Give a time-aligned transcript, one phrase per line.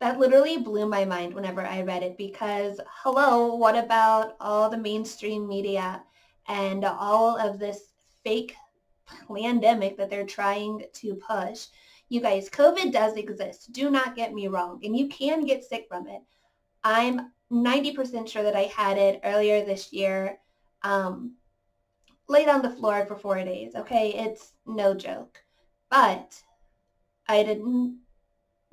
[0.00, 4.78] That literally blew my mind whenever I read it because, hello, what about all the
[4.78, 6.04] mainstream media
[6.46, 8.54] and all of this fake
[9.28, 11.66] pandemic that they're trying to push?
[12.08, 13.72] You guys, COVID does exist.
[13.72, 14.80] Do not get me wrong.
[14.82, 16.22] And you can get sick from it.
[16.82, 20.38] I'm 90% sure that I had it earlier this year.
[20.82, 21.34] Um,
[22.28, 23.74] laid on the floor for four days.
[23.74, 25.38] Okay, it's no joke.
[25.90, 26.40] But
[27.26, 28.00] I didn't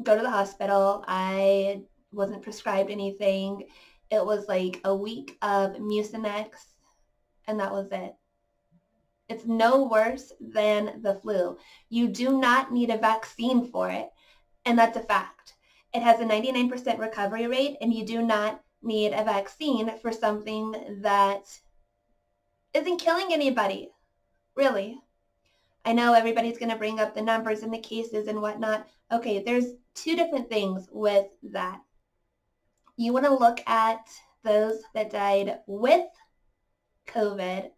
[0.01, 1.03] go to the hospital.
[1.07, 1.81] I
[2.11, 3.67] wasn't prescribed anything.
[4.11, 6.49] It was like a week of Mucinex,
[7.47, 8.13] and that was it.
[9.27, 11.57] It's no worse than the flu.
[11.89, 14.09] You do not need a vaccine for it,
[14.65, 15.55] and that's a fact.
[15.93, 20.99] It has a 99% recovery rate, and you do not need a vaccine for something
[21.01, 21.43] that
[22.73, 23.89] isn't killing anybody,
[24.55, 24.99] really.
[25.85, 28.87] I know everybody's going to bring up the numbers and the cases and whatnot.
[29.11, 31.79] Okay, there's two different things with that.
[32.97, 34.07] You want to look at
[34.43, 36.05] those that died with
[37.07, 37.69] COVID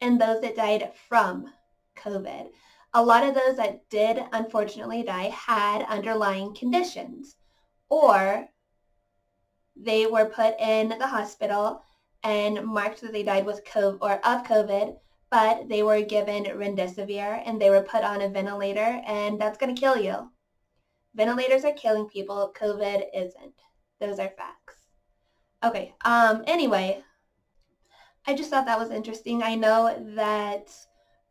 [0.00, 1.52] and those that died from
[1.96, 2.50] COVID.
[2.94, 7.36] A lot of those that did unfortunately die had underlying conditions
[7.88, 8.48] or
[9.76, 11.82] they were put in the hospital
[12.22, 14.96] and marked that they died with COVID or of COVID,
[15.30, 19.74] but they were given remdesivir and they were put on a ventilator and that's going
[19.74, 20.30] to kill you.
[21.14, 22.52] Ventilators are killing people.
[22.58, 23.54] COVID isn't.
[24.00, 24.74] Those are facts.
[25.62, 25.94] Okay.
[26.04, 27.02] Um, anyway,
[28.26, 29.42] I just thought that was interesting.
[29.42, 30.70] I know that,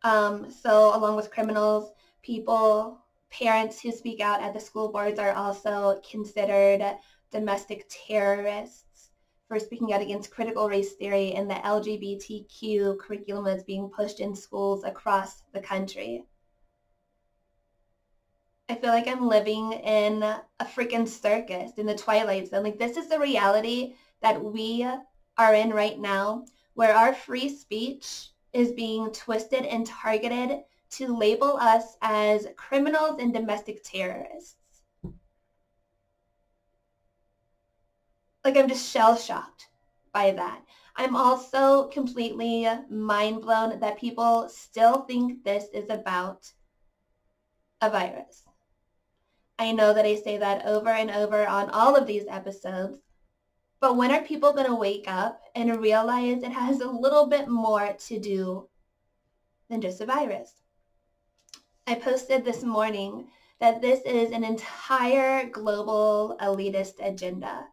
[0.03, 1.91] um, so along with criminals,
[2.23, 6.97] people, parents who speak out at the school boards are also considered
[7.31, 9.11] domestic terrorists
[9.47, 14.35] for speaking out against critical race theory and the LGBTQ curriculum that's being pushed in
[14.35, 16.23] schools across the country.
[18.67, 22.63] I feel like I'm living in a freaking circus in the twilight zone.
[22.63, 24.87] Like this is the reality that we
[25.37, 26.45] are in right now
[26.79, 33.33] where our free speech is being twisted and targeted to label us as criminals and
[33.33, 34.55] domestic terrorists.
[38.45, 39.67] like I'm just shell shocked
[40.13, 40.61] by that.
[40.95, 46.49] I'm also completely mind blown that people still think this is about
[47.81, 48.43] a virus.
[49.59, 52.99] I know that I say that over and over on all of these episodes,
[53.81, 57.47] but when are people going to wake up and realize it has a little bit
[57.47, 58.67] more to do
[59.69, 60.51] than just a virus?
[61.87, 63.27] I posted this morning
[63.59, 67.65] that this is an entire global elitist agenda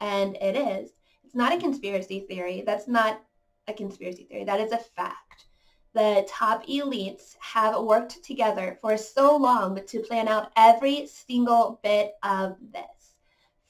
[0.00, 0.90] and it is.
[1.24, 2.62] It's not a conspiracy theory.
[2.64, 3.22] That's not
[3.68, 4.44] a conspiracy theory.
[4.44, 5.46] That is a fact.
[5.94, 12.14] The top elites have worked together for so long to plan out every single bit
[12.22, 12.93] of this.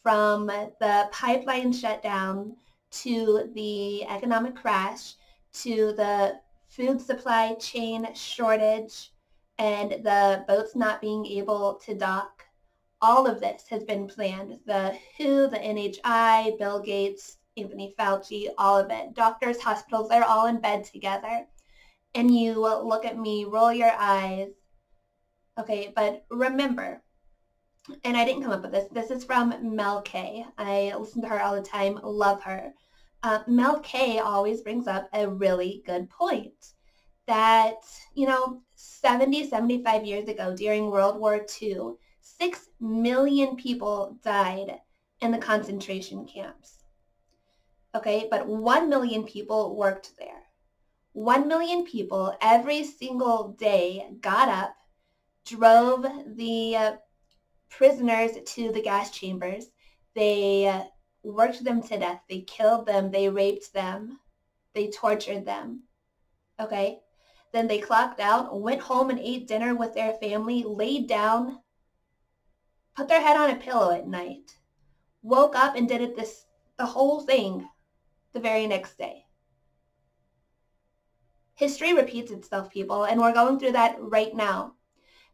[0.05, 2.57] From the pipeline shutdown
[2.91, 5.15] to the economic crash
[5.55, 9.13] to the food supply chain shortage
[9.59, 12.45] and the boats not being able to dock
[13.01, 14.59] all of this has been planned.
[14.67, 19.15] The WHO, the NHI, Bill Gates, Anthony Fauci, all of it.
[19.15, 21.47] Doctors, hospitals, they're all in bed together.
[22.15, 24.51] And you look at me, roll your eyes.
[25.59, 27.03] Okay, but remember,
[28.05, 28.89] and I didn't come up with this.
[28.93, 30.45] This is from Mel K.
[30.59, 32.73] I listen to her all the time, love her.
[33.23, 36.73] Uh, Mel K always brings up a really good point
[37.27, 37.77] that,
[38.15, 44.79] you know, 70, 75 years ago during World War II, 6 million people died
[45.21, 46.85] in the concentration camps.
[47.95, 50.43] Okay, but 1 million people worked there.
[51.13, 54.75] 1 million people every single day got up,
[55.47, 56.05] drove
[56.37, 56.93] the uh,
[57.77, 59.67] prisoners to the gas chambers.
[60.15, 60.85] They uh,
[61.23, 62.21] worked them to death.
[62.29, 63.11] They killed them.
[63.11, 64.21] They raped them.
[64.75, 65.85] They tortured them.
[66.61, 67.01] Okay?
[67.53, 71.61] Then they clocked out, went home and ate dinner with their family, laid down,
[72.97, 74.59] put their head on a pillow at night,
[75.23, 76.47] woke up and did it this
[76.77, 77.69] the whole thing
[78.33, 79.25] the very next day.
[81.55, 84.75] History repeats itself, people, and we're going through that right now.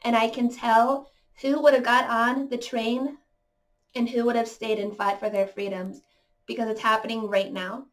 [0.02, 1.10] And I can tell
[1.40, 3.16] who would have got on the train
[3.94, 6.00] and who would have stayed and fought for their freedoms
[6.46, 7.86] because it's happening right now.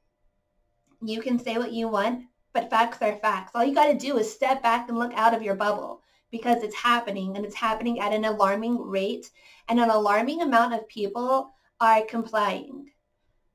[1.01, 3.51] You can say what you want, but facts are facts.
[3.53, 6.01] All you got to do is step back and look out of your bubble
[6.31, 9.29] because it's happening and it's happening at an alarming rate
[9.69, 12.91] and an alarming amount of people are complying.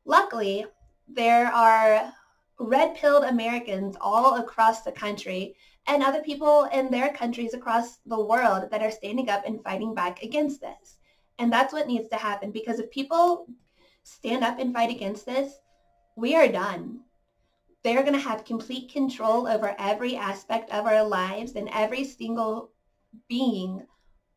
[0.04, 0.66] Luckily,
[1.08, 2.12] there are
[2.58, 5.56] red-pilled Americans all across the country
[5.86, 9.94] and other people in their countries across the world that are standing up and fighting
[9.94, 10.98] back against this.
[11.38, 13.46] And that's what needs to happen because if people
[14.04, 15.52] stand up and fight against this,
[16.16, 17.00] we are done.
[17.82, 22.70] They're going to have complete control over every aspect of our lives and every single
[23.28, 23.84] being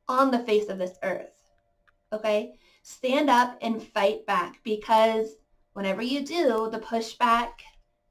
[0.08, 1.32] on the face of this earth.
[2.12, 2.54] Okay?
[2.82, 5.36] Stand up and fight back because
[5.74, 7.52] whenever you do, the pushback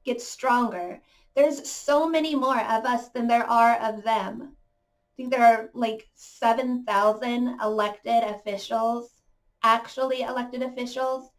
[0.05, 1.01] gets stronger.
[1.35, 4.55] There's so many more of us than there are of them.
[4.55, 9.21] I think there are like 7,000 elected officials,
[9.63, 11.29] actually elected officials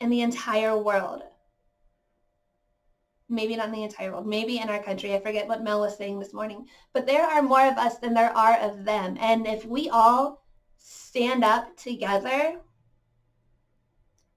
[0.00, 1.22] in the entire world.
[3.28, 5.14] Maybe not in the entire world, maybe in our country.
[5.14, 6.66] I forget what Mel was saying this morning.
[6.92, 9.16] But there are more of us than there are of them.
[9.20, 10.44] And if we all
[10.78, 12.60] stand up together,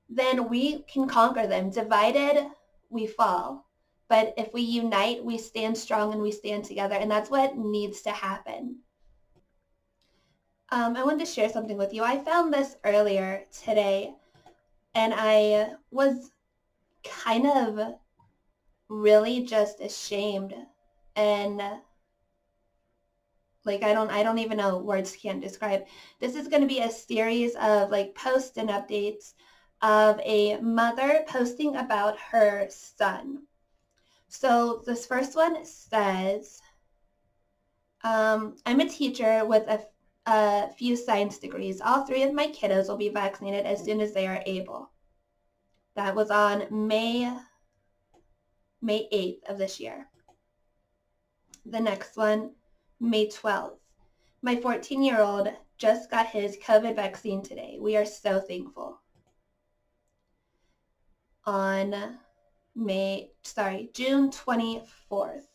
[0.10, 1.70] then we can conquer them.
[1.70, 2.48] Divided,
[2.90, 3.67] we fall.
[4.10, 6.96] But if we unite, we stand strong and we stand together.
[6.96, 8.80] And that's what needs to happen.
[10.70, 12.04] Um, I wanted to share something with you.
[12.04, 14.14] I found this earlier today
[14.96, 16.32] and I was
[17.04, 17.96] kind of
[18.90, 20.54] really just ashamed
[21.16, 21.62] and
[23.66, 25.86] like I don't I don't even know words can't describe.
[26.20, 29.34] This is going to be a series of like posts and updates
[29.82, 33.47] of a mother posting about her son.
[34.30, 36.62] So this first one says,
[38.04, 39.86] um, I'm a teacher with a,
[40.26, 41.82] a few science degrees.
[41.82, 44.92] All three of my kiddos will be vaccinated as soon as they are able.
[45.96, 47.34] That was on May,
[48.82, 50.08] May 8th of this year.
[51.66, 52.52] The next one,
[53.00, 53.78] May 12th.
[54.42, 57.78] My 14-year-old just got his COVID vaccine today.
[57.80, 59.00] We are so thankful.
[61.46, 62.20] On
[62.80, 65.48] May, sorry, June 24th.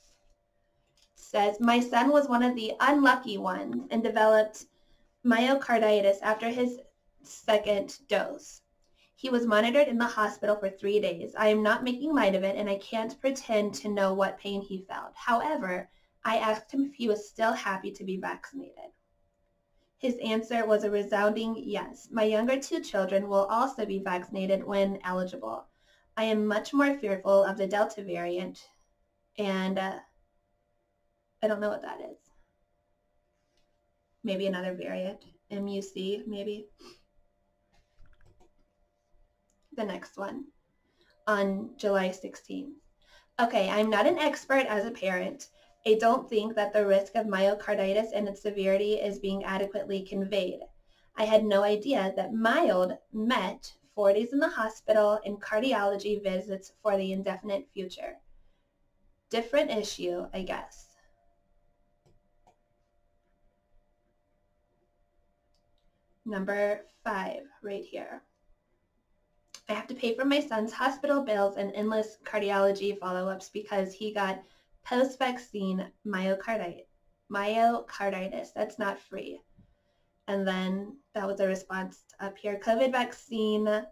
[1.14, 4.66] Says, my son was one of the unlucky ones and developed
[5.24, 6.80] myocarditis after his
[7.22, 8.62] second dose.
[9.14, 11.32] He was monitored in the hospital for three days.
[11.36, 14.60] I am not making light of it and I can't pretend to know what pain
[14.60, 15.12] he felt.
[15.14, 15.88] However,
[16.24, 18.90] I asked him if he was still happy to be vaccinated.
[19.96, 22.08] His answer was a resounding yes.
[22.10, 25.68] My younger two children will also be vaccinated when eligible.
[26.16, 28.58] I am much more fearful of the Delta variant,
[29.38, 29.98] and uh,
[31.42, 32.18] I don't know what that is.
[34.22, 36.68] Maybe another variant, MUC, maybe.
[39.74, 40.44] The next one
[41.26, 42.72] on July 16th.
[43.40, 45.46] Okay, I'm not an expert as a parent.
[45.86, 50.60] I don't think that the risk of myocarditis and its severity is being adequately conveyed.
[51.16, 56.96] I had no idea that mild met 40s in the hospital and cardiology visits for
[56.96, 58.16] the indefinite future.
[59.30, 60.86] Different issue, I guess.
[66.24, 68.22] Number five, right here.
[69.68, 74.12] I have to pay for my son's hospital bills and endless cardiology follow-ups because he
[74.12, 74.42] got
[74.84, 76.86] post-vaccine myocarditis.
[77.32, 79.40] Myocarditis, that's not free.
[80.28, 82.60] And then that was a response up uh, here.
[82.64, 83.84] COVID vaccine,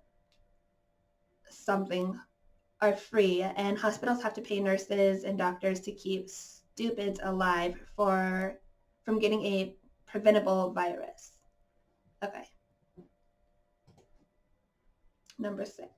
[1.48, 2.18] something
[2.80, 8.58] are free and hospitals have to pay nurses and doctors to keep stupids alive for
[9.04, 9.74] from getting a
[10.06, 11.32] preventable virus.
[12.24, 12.44] Okay.
[15.38, 15.90] Number six.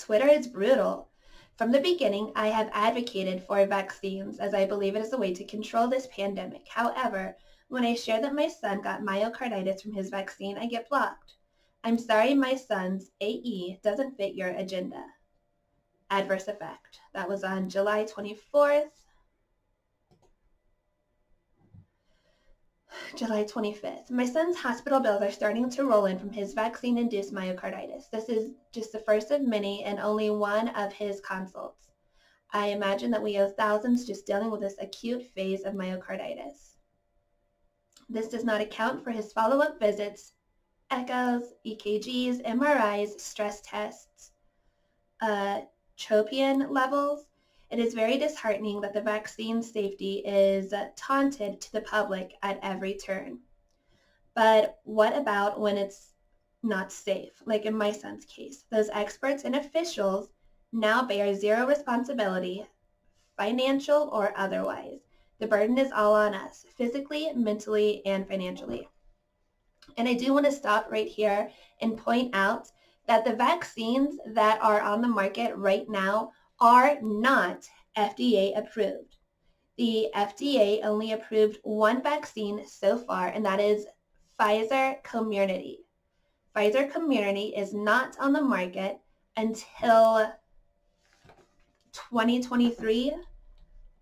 [0.00, 1.08] Twitter is brutal.
[1.56, 5.32] From the beginning, I have advocated for vaccines as I believe it is a way
[5.34, 6.66] to control this pandemic.
[6.68, 7.36] However,
[7.68, 11.34] when I share that my son got myocarditis from his vaccine, I get blocked.
[11.82, 15.04] I'm sorry my son's AE doesn't fit your agenda.
[16.10, 17.00] Adverse effect.
[17.12, 18.90] That was on July 24th.
[23.16, 24.10] July 25th.
[24.10, 28.10] My son's hospital bills are starting to roll in from his vaccine-induced myocarditis.
[28.10, 31.88] This is just the first of many and only one of his consults.
[32.52, 36.73] I imagine that we have thousands just dealing with this acute phase of myocarditis.
[38.08, 40.34] This does not account for his follow-up visits,
[40.90, 44.32] echoes, EKGs, MRIs, stress tests,
[45.20, 45.62] uh,
[45.96, 47.26] troponin levels,
[47.70, 52.94] it is very disheartening that the vaccine safety is taunted to the public at every
[52.94, 53.40] turn.
[54.34, 56.12] But what about when it's
[56.62, 58.64] not safe, like in my son's case?
[58.70, 60.28] Those experts and officials
[60.72, 62.66] now bear zero responsibility,
[63.36, 65.00] financial or otherwise.
[65.38, 68.88] The burden is all on us, physically, mentally, and financially.
[69.96, 71.50] And I do want to stop right here
[71.80, 72.70] and point out
[73.06, 79.16] that the vaccines that are on the market right now are not FDA approved.
[79.76, 83.86] The FDA only approved one vaccine so far, and that is
[84.38, 85.78] Pfizer Comirnaty.
[86.54, 89.00] Pfizer Comirnaty is not on the market
[89.36, 90.32] until
[91.92, 93.12] 2023.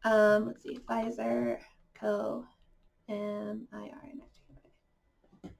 [0.04, 1.58] Um, let's see, Pfizer
[1.94, 2.44] Co.
[3.08, 5.50] M I R N.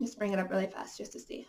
[0.00, 1.46] Just bring it up really fast just to see.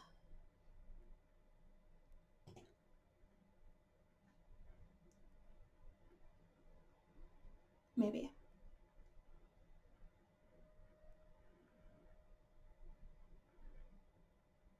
[8.01, 8.31] maybe.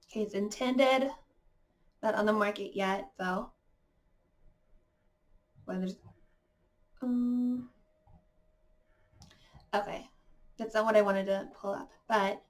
[0.10, 1.10] Okay, it's intended,
[2.04, 3.52] not on the market yet, though.
[5.72, 5.96] Well, there's,
[7.02, 7.70] um,
[9.74, 10.06] okay,
[10.58, 11.90] that's not what I wanted to pull up.
[12.10, 12.42] But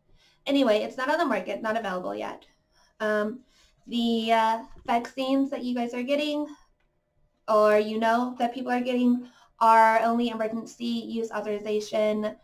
[0.47, 2.47] anyway, it's not on the market, not available yet.
[2.99, 3.41] Um,
[3.85, 6.47] the uh, vaccines that you guys are getting,
[7.47, 9.27] or you know that people are getting,
[9.59, 12.35] are only emergency use authorization.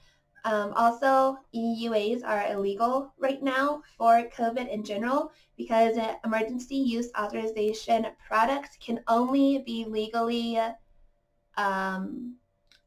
[0.48, 8.08] Um, also, EUAs are illegal right now for COVID in general because emergency use authorization
[8.25, 10.58] products can only be legally
[11.58, 12.36] um,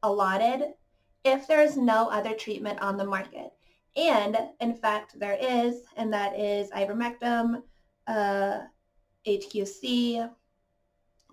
[0.03, 0.73] allotted
[1.23, 3.51] if there's no other treatment on the market.
[3.95, 7.63] And in fact, there is, and that is ivermectin,
[8.07, 8.61] uh,
[9.27, 10.31] HQC,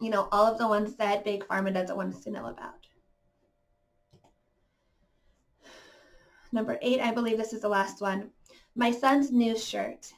[0.02, 2.87] you know, all of the ones that Big Pharma doesn't want us to know about.
[6.51, 8.30] Number eight, I believe this is the last one.
[8.75, 10.13] My son's new shirt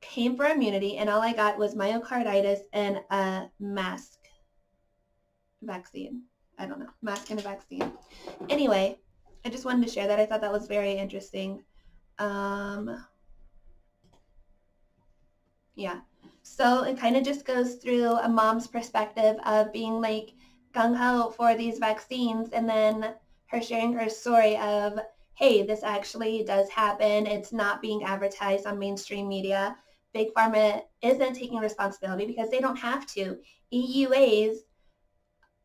[0.00, 4.18] came for immunity and all I got was myocarditis and a mask
[5.62, 6.22] vaccine.
[6.58, 7.92] I don't know, mask and a vaccine.
[8.48, 8.98] Anyway,
[9.44, 10.20] I just wanted to share that.
[10.20, 11.64] I thought that was very interesting.
[12.18, 13.04] Um,
[15.74, 16.00] yeah.
[16.42, 20.32] So it kind of just goes through a mom's perspective of being like
[20.74, 23.14] gung-ho for these vaccines and then
[23.46, 24.98] her sharing her story of
[25.40, 27.26] hey, this actually does happen.
[27.26, 29.74] It's not being advertised on mainstream media.
[30.12, 33.38] Big Pharma isn't taking responsibility because they don't have to.
[33.72, 34.56] EUAs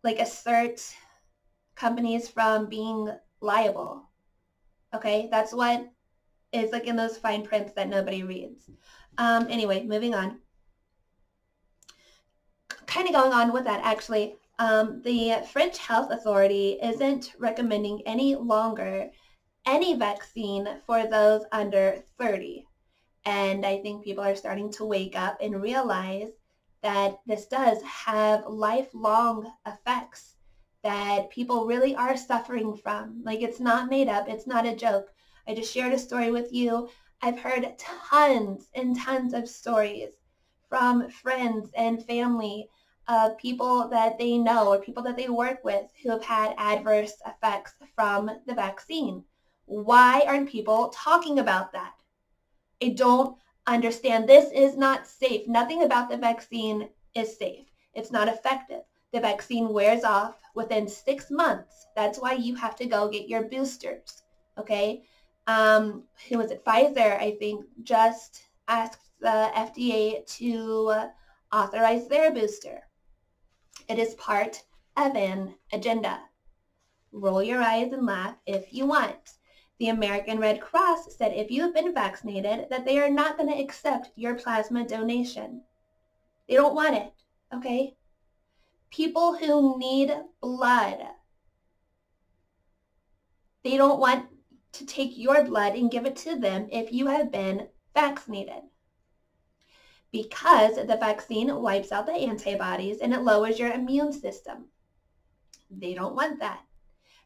[0.02, 0.82] like assert
[1.76, 3.10] companies from being
[3.42, 4.10] liable.
[4.94, 5.90] Okay, that's what
[6.54, 8.70] is like in those fine prints that nobody reads.
[9.18, 10.40] Um, anyway, moving on.
[12.86, 18.36] Kind of going on with that actually, um, the French Health Authority isn't recommending any
[18.36, 19.12] longer
[19.66, 22.68] any vaccine for those under 30.
[23.26, 26.32] And I think people are starting to wake up and realize
[26.82, 30.36] that this does have lifelong effects
[30.84, 33.24] that people really are suffering from.
[33.24, 34.30] Like it's not made up.
[34.30, 35.12] It's not a joke.
[35.48, 36.90] I just shared a story with you.
[37.22, 40.12] I've heard tons and tons of stories
[40.70, 42.70] from friends and family
[43.08, 47.14] of people that they know or people that they work with who have had adverse
[47.26, 49.24] effects from the vaccine.
[49.66, 51.94] Why aren't people talking about that?
[52.82, 54.28] I don't understand.
[54.28, 55.48] This is not safe.
[55.48, 57.68] Nothing about the vaccine is safe.
[57.94, 58.82] It's not effective.
[59.12, 61.88] The vaccine wears off within six months.
[61.96, 64.24] That's why you have to go get your boosters.
[64.58, 65.04] Okay.
[65.48, 66.66] Um, who was it?
[66.66, 71.10] Pfizer, I think, just asked the FDA to
[71.52, 72.82] authorize their booster.
[73.88, 74.64] It is part
[74.98, 76.20] of an agenda.
[77.12, 79.38] Roll your eyes and laugh if you want.
[79.78, 83.50] The American Red Cross said if you have been vaccinated that they are not going
[83.50, 85.64] to accept your plasma donation.
[86.48, 87.12] They don't want it,
[87.54, 87.96] okay?
[88.90, 91.00] People who need blood,
[93.64, 94.28] they don't want
[94.74, 98.64] to take your blood and give it to them if you have been vaccinated.
[100.12, 104.68] Because the vaccine wipes out the antibodies and it lowers your immune system.
[105.70, 106.62] They don't want that.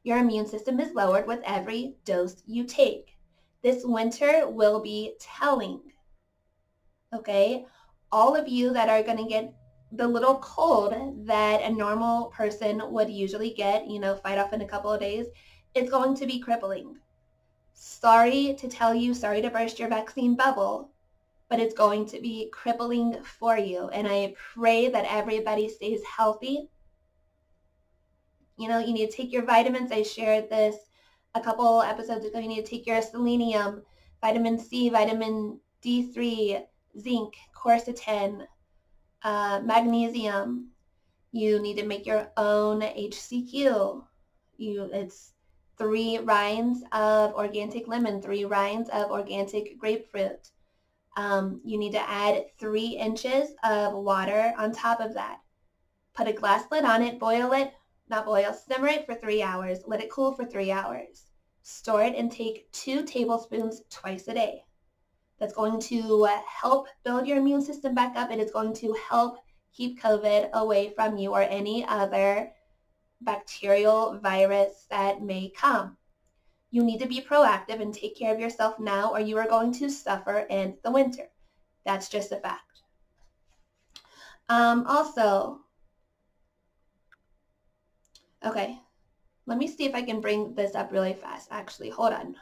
[0.03, 3.17] Your immune system is lowered with every dose you take.
[3.61, 5.81] This winter will be telling.
[7.13, 7.65] Okay?
[8.11, 9.53] All of you that are going to get
[9.91, 10.93] the little cold
[11.25, 14.99] that a normal person would usually get, you know, fight off in a couple of
[14.99, 15.25] days,
[15.75, 16.97] it's going to be crippling.
[17.73, 20.91] Sorry to tell you, sorry to burst your vaccine bubble,
[21.49, 23.89] but it's going to be crippling for you.
[23.89, 26.69] And I pray that everybody stays healthy
[28.59, 29.91] you know, you need to take your vitamins.
[29.91, 30.75] I shared this
[31.33, 32.39] a couple episodes ago.
[32.39, 33.83] You need to take your selenium,
[34.21, 36.65] vitamin C, vitamin D3,
[36.99, 38.45] zinc, quercetin,
[39.23, 40.71] uh, magnesium.
[41.31, 44.03] You need to make your own HCQ.
[44.57, 45.31] You, it's
[45.77, 50.49] three rinds of organic lemon, three rinds of organic grapefruit.
[51.15, 55.39] Um, you need to add three inches of water on top of that.
[56.13, 57.73] Put a glass lid on it, boil it,
[58.09, 59.79] not boil, simmer it for three hours.
[59.85, 61.25] Let it cool for three hours.
[61.61, 64.63] Store it and take two tablespoons twice a day.
[65.39, 68.29] That's going to help build your immune system back up.
[68.31, 69.37] And It is going to help
[69.71, 72.51] keep COVID away from you or any other
[73.21, 75.97] bacterial virus that may come.
[76.71, 79.71] You need to be proactive and take care of yourself now or you are going
[79.73, 81.29] to suffer in the winter.
[81.85, 82.81] That's just a fact.
[84.49, 85.61] Um, also,
[88.45, 88.79] Okay,
[89.45, 91.49] let me see if I can bring this up really fast.
[91.51, 92.35] Actually, hold on.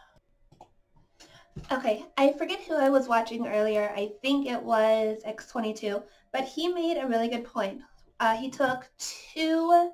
[1.72, 3.92] Okay, I forget who I was watching earlier.
[3.96, 7.82] I think it was X22, but he made a really good point.
[8.20, 9.92] Uh, he took two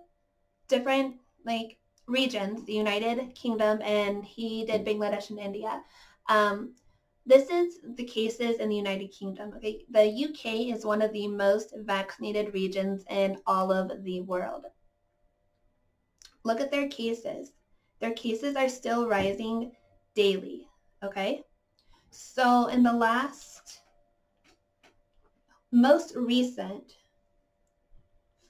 [0.67, 5.81] different like regions, the United Kingdom, and he did Bangladesh and India.
[6.27, 6.75] Um,
[7.25, 9.53] this is the cases in the United Kingdom.
[9.55, 14.65] Okay, the UK is one of the most vaccinated regions in all of the world.
[16.43, 17.51] Look at their cases.
[17.99, 19.71] Their cases are still rising
[20.13, 20.67] daily,
[21.01, 21.43] okay?
[22.11, 23.81] So in the last,
[25.71, 26.97] most recent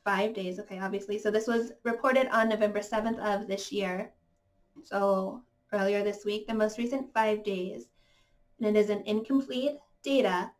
[0.03, 1.17] five days, okay, obviously.
[1.17, 4.12] So this was reported on November 7th of this year.
[4.84, 7.86] So earlier this week, the most recent five days,
[8.60, 10.51] and it is an incomplete data,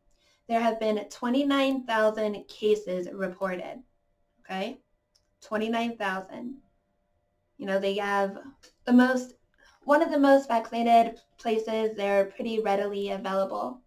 [0.48, 3.82] there have been 29,000 cases reported,
[4.42, 4.80] okay?
[5.42, 6.63] 29,000.
[7.64, 8.40] You know, they have
[8.84, 9.36] the most,
[9.86, 11.96] one of the most vaccinated places.
[11.96, 13.80] They're pretty readily available.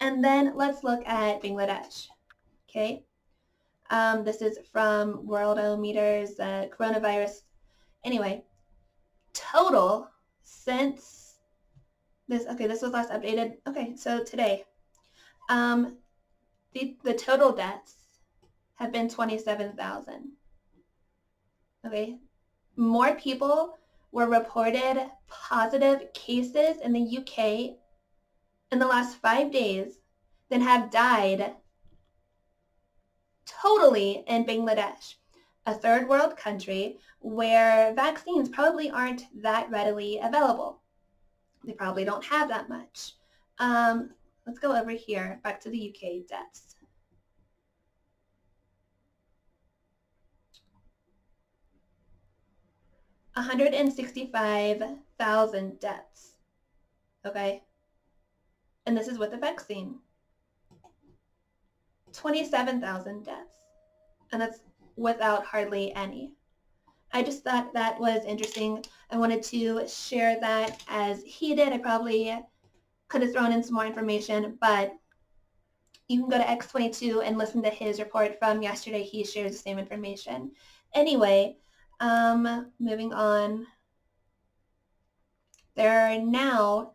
[0.00, 2.06] And then let's look at Bangladesh.
[2.66, 3.04] Okay.
[3.90, 7.42] Um, this is from Worldometers, uh, coronavirus.
[8.02, 8.44] Anyway,
[9.34, 10.08] total
[10.42, 11.34] since
[12.28, 13.56] this, okay, this was last updated.
[13.66, 14.64] Okay, so today,
[15.50, 15.98] um,
[16.72, 17.96] the, the total deaths
[18.76, 20.32] have been 27,000.
[21.84, 22.18] Okay,
[22.78, 23.76] more people
[24.12, 27.76] were reported positive cases in the UK
[28.70, 29.98] in the last five days
[30.48, 31.56] than have died
[33.44, 35.16] totally in Bangladesh,
[35.66, 40.80] a third world country where vaccines probably aren't that readily available.
[41.64, 43.14] They probably don't have that much.
[43.58, 44.10] Um,
[44.46, 46.76] let's go over here, back to the UK deaths.
[53.38, 56.32] 165,000 deaths.
[57.24, 57.62] Okay?
[58.86, 59.96] And this is with the vaccine.
[62.12, 63.38] 27,000 deaths.
[64.32, 64.58] And that's
[64.96, 66.32] without hardly any.
[67.12, 68.84] I just thought that was interesting.
[69.10, 71.72] I wanted to share that as he did.
[71.72, 72.36] I probably
[73.08, 74.92] could have thrown in some more information, but
[76.08, 79.02] you can go to X22 and listen to his report from yesterday.
[79.02, 80.50] He shares the same information.
[80.94, 81.56] Anyway,
[82.00, 83.66] um, moving on.
[85.74, 86.92] There are now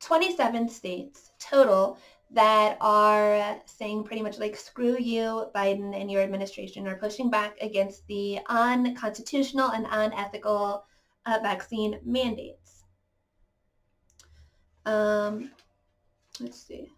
[0.00, 1.98] 27 states total
[2.30, 7.56] that are saying pretty much like, screw you, Biden and your administration are pushing back
[7.60, 10.84] against the unconstitutional and unethical
[11.24, 12.84] uh, vaccine mandates.
[14.84, 15.50] Um,
[16.40, 16.90] let's see.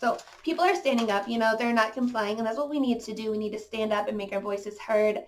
[0.00, 3.00] So people are standing up, you know, they're not complying, and that's what we need
[3.00, 3.30] to do.
[3.30, 5.18] We need to stand up and make our voices heard.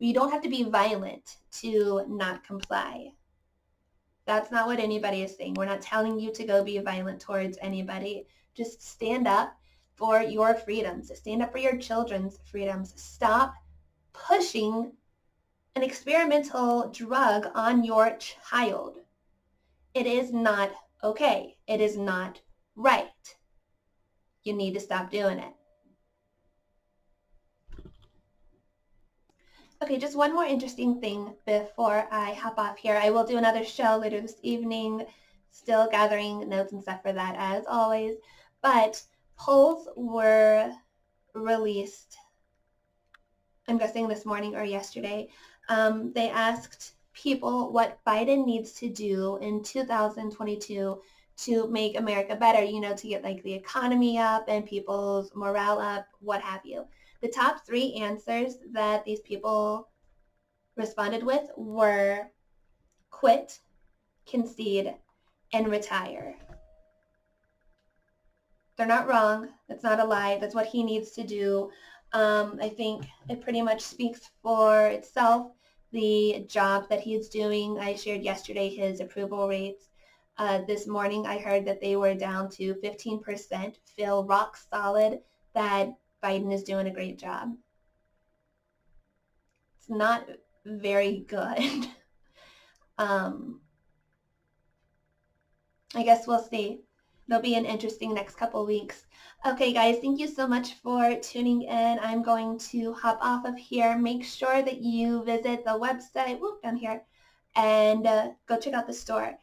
[0.00, 3.12] We don't have to be violent to not comply.
[4.24, 5.54] That's not what anybody is saying.
[5.54, 8.26] We're not telling you to go be violent towards anybody.
[8.54, 9.54] Just stand up
[9.96, 11.10] for your freedoms.
[11.14, 12.94] Stand up for your children's freedoms.
[12.96, 13.52] Stop
[14.14, 14.92] pushing
[15.76, 18.96] an experimental drug on your child.
[19.92, 20.70] It is not
[21.04, 21.58] okay.
[21.66, 22.40] It is not
[22.76, 23.10] right.
[24.44, 25.52] You need to stop doing it.
[29.82, 32.98] Okay, just one more interesting thing before I hop off here.
[33.02, 35.04] I will do another show later this evening,
[35.50, 38.14] still gathering notes and stuff for that as always.
[38.62, 39.02] But
[39.36, 40.72] polls were
[41.34, 42.16] released,
[43.66, 45.28] I'm guessing this morning or yesterday.
[45.68, 51.00] Um, they asked people what Biden needs to do in 2022
[51.38, 55.78] to make America better, you know, to get like the economy up and people's morale
[55.78, 56.84] up, what have you.
[57.20, 59.88] The top three answers that these people
[60.76, 62.26] responded with were
[63.10, 63.60] quit,
[64.26, 64.94] concede,
[65.52, 66.36] and retire.
[68.76, 69.48] They're not wrong.
[69.68, 70.38] That's not a lie.
[70.38, 71.70] That's what he needs to do.
[72.12, 75.52] Um, I think it pretty much speaks for itself.
[75.92, 79.88] The job that he's doing, I shared yesterday his approval rates.
[80.42, 85.20] Uh, this morning I heard that they were down to 15%, feel rock solid
[85.54, 87.54] that Biden is doing a great job.
[89.78, 90.28] It's not
[90.66, 91.86] very good.
[92.98, 93.60] um,
[95.94, 96.80] I guess we'll see.
[97.28, 99.06] It'll be an interesting next couple weeks.
[99.46, 102.00] Okay, guys, thank you so much for tuning in.
[102.02, 103.96] I'm going to hop off of here.
[103.96, 107.04] Make sure that you visit the website, whoop, down here,
[107.54, 109.38] and uh, go check out the store.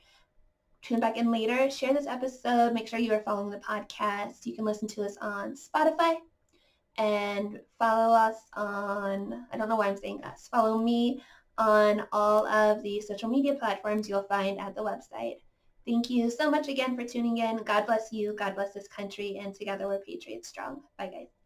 [0.82, 1.70] Tune back in later.
[1.70, 2.74] Share this episode.
[2.74, 4.46] Make sure you are following the podcast.
[4.46, 6.15] You can listen to us on Spotify
[6.98, 11.22] and follow us on, I don't know why I'm saying us, follow me
[11.58, 15.38] on all of the social media platforms you'll find at the website.
[15.86, 17.58] Thank you so much again for tuning in.
[17.58, 18.34] God bless you.
[18.38, 19.39] God bless this country.
[19.44, 20.82] And together we're Patriots strong.
[20.98, 21.38] Bye, guys.